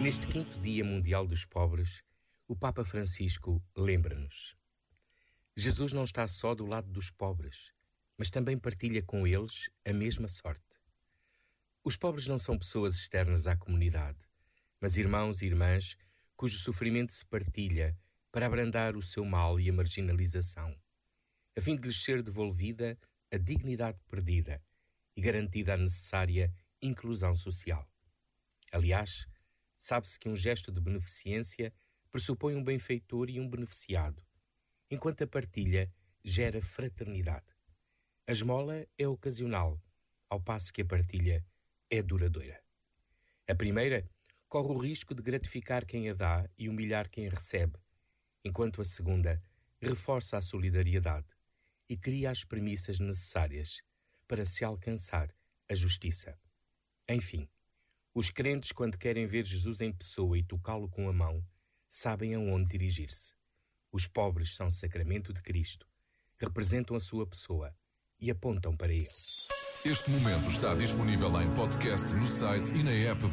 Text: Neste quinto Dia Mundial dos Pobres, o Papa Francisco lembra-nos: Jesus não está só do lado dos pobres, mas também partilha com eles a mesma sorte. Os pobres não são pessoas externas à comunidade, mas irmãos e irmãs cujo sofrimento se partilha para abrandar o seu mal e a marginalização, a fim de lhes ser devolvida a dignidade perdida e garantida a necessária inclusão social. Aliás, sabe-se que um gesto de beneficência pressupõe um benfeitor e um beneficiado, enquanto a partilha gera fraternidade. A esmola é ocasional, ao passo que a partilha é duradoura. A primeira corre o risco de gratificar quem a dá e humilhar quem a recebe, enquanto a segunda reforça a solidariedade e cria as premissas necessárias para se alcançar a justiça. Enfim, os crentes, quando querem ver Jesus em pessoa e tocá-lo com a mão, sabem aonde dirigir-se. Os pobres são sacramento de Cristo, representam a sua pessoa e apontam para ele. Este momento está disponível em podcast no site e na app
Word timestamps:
Neste 0.00 0.26
quinto 0.26 0.60
Dia 0.60 0.84
Mundial 0.84 1.26
dos 1.26 1.44
Pobres, 1.44 2.02
o 2.46 2.54
Papa 2.54 2.84
Francisco 2.84 3.60
lembra-nos: 3.76 4.56
Jesus 5.56 5.92
não 5.92 6.04
está 6.04 6.28
só 6.28 6.54
do 6.54 6.64
lado 6.64 6.88
dos 6.90 7.10
pobres, 7.10 7.72
mas 8.16 8.30
também 8.30 8.58
partilha 8.58 9.02
com 9.02 9.26
eles 9.26 9.68
a 9.84 9.92
mesma 9.92 10.28
sorte. 10.28 10.62
Os 11.82 11.96
pobres 11.96 12.26
não 12.26 12.38
são 12.38 12.58
pessoas 12.58 12.94
externas 12.94 13.46
à 13.46 13.56
comunidade, 13.56 14.18
mas 14.80 14.96
irmãos 14.96 15.42
e 15.42 15.46
irmãs 15.46 15.96
cujo 16.36 16.58
sofrimento 16.58 17.12
se 17.12 17.24
partilha 17.24 17.98
para 18.30 18.46
abrandar 18.46 18.96
o 18.96 19.02
seu 19.02 19.24
mal 19.24 19.58
e 19.58 19.70
a 19.70 19.72
marginalização, 19.72 20.76
a 21.56 21.60
fim 21.60 21.74
de 21.74 21.88
lhes 21.88 22.02
ser 22.02 22.22
devolvida 22.22 22.98
a 23.32 23.38
dignidade 23.38 23.98
perdida 24.08 24.62
e 25.16 25.20
garantida 25.22 25.74
a 25.74 25.76
necessária 25.78 26.52
inclusão 26.86 27.36
social. 27.36 27.88
Aliás, 28.72 29.26
sabe-se 29.76 30.18
que 30.18 30.28
um 30.28 30.36
gesto 30.36 30.72
de 30.72 30.80
beneficência 30.80 31.72
pressupõe 32.10 32.54
um 32.54 32.64
benfeitor 32.64 33.28
e 33.28 33.38
um 33.38 33.48
beneficiado, 33.48 34.22
enquanto 34.90 35.22
a 35.22 35.26
partilha 35.26 35.92
gera 36.24 36.60
fraternidade. 36.62 37.46
A 38.26 38.32
esmola 38.32 38.86
é 38.98 39.06
ocasional, 39.06 39.80
ao 40.28 40.40
passo 40.40 40.72
que 40.72 40.82
a 40.82 40.84
partilha 40.84 41.44
é 41.90 42.02
duradoura. 42.02 42.60
A 43.46 43.54
primeira 43.54 44.08
corre 44.48 44.72
o 44.72 44.78
risco 44.78 45.14
de 45.14 45.22
gratificar 45.22 45.86
quem 45.86 46.08
a 46.08 46.14
dá 46.14 46.48
e 46.58 46.68
humilhar 46.68 47.08
quem 47.08 47.28
a 47.28 47.30
recebe, 47.30 47.78
enquanto 48.44 48.80
a 48.80 48.84
segunda 48.84 49.42
reforça 49.80 50.38
a 50.38 50.42
solidariedade 50.42 51.28
e 51.88 51.96
cria 51.96 52.30
as 52.30 52.42
premissas 52.42 52.98
necessárias 52.98 53.82
para 54.26 54.44
se 54.44 54.64
alcançar 54.64 55.32
a 55.68 55.74
justiça. 55.74 56.36
Enfim, 57.08 57.48
os 58.12 58.30
crentes, 58.30 58.72
quando 58.72 58.98
querem 58.98 59.26
ver 59.26 59.44
Jesus 59.44 59.80
em 59.80 59.92
pessoa 59.92 60.36
e 60.36 60.42
tocá-lo 60.42 60.88
com 60.88 61.08
a 61.08 61.12
mão, 61.12 61.44
sabem 61.88 62.34
aonde 62.34 62.68
dirigir-se. 62.68 63.32
Os 63.92 64.06
pobres 64.06 64.56
são 64.56 64.70
sacramento 64.70 65.32
de 65.32 65.40
Cristo, 65.40 65.86
representam 66.36 66.96
a 66.96 67.00
sua 67.00 67.26
pessoa 67.26 67.72
e 68.18 68.30
apontam 68.30 68.76
para 68.76 68.92
ele. 68.92 69.06
Este 69.84 70.10
momento 70.10 70.50
está 70.50 70.74
disponível 70.74 71.40
em 71.40 71.54
podcast 71.54 72.12
no 72.14 72.26
site 72.26 72.74
e 72.74 72.82
na 72.82 72.90
app 72.90 73.24